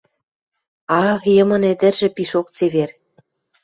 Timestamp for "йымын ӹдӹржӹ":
1.35-2.07